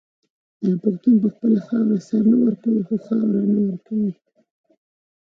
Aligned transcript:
آیا 0.63 0.75
پښتون 0.83 1.15
په 1.23 1.27
خپله 1.33 1.59
خاوره 1.67 1.97
سر 2.07 2.21
نه 2.31 2.37
ورکوي 2.43 2.81
خو 2.87 2.95
خاوره 3.07 3.41
نه 3.53 3.59
ورکوي؟ 3.67 4.11